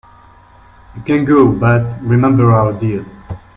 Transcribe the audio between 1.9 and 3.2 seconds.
remember our deal.